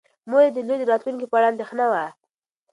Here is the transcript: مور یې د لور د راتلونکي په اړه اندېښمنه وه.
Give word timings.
مور 0.29 0.41
یې 0.45 0.51
د 0.53 0.57
لور 0.67 0.79
د 0.81 0.83
راتلونکي 0.91 1.25
په 1.29 1.35
اړه 1.37 1.47
اندېښمنه 1.51 1.85
وه. 1.91 2.05